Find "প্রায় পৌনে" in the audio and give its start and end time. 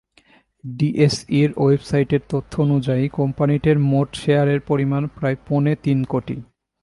5.07-5.73